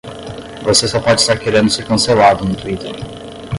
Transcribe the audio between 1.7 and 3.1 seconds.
cancelado no Twitter